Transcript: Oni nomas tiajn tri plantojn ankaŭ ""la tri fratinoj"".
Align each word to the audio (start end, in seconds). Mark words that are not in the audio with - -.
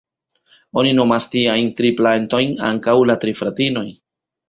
Oni 0.83 0.93
nomas 0.99 1.27
tiajn 1.35 1.69
tri 1.81 1.93
plantojn 2.01 2.59
ankaŭ 2.73 2.99
""la 3.11 3.21
tri 3.25 3.39
fratinoj"". 3.43 3.89